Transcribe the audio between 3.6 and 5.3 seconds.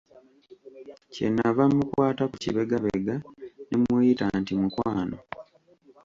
ne mmuyita nti, "mukwano?"